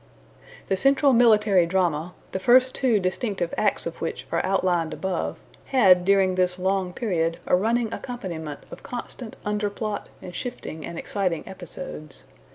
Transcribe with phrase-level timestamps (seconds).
[0.67, 6.05] The central military drama, the first two distinctive acts of which are outlined above, had
[6.05, 11.47] during this long period a running accompaniment of constant under plot and shifting and exciting
[11.47, 12.23] episodes.